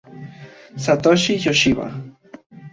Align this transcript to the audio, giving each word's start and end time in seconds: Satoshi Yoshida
Satoshi 0.83 1.33
Yoshida 1.45 1.85